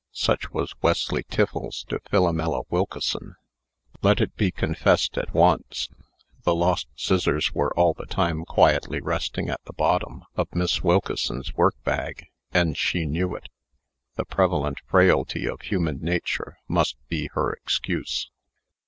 [0.13, 3.35] Such was Wesley Tiffles to Philomela Wilkeson.
[4.01, 5.89] Let it be confessed at once.
[6.41, 11.51] The lost scissors were all the time quietly resting at the bottom of Miss Wilkeson's
[11.53, 13.47] workbag, and she knew it.
[14.15, 18.31] The prevalent frailty of human nature must be her excuse.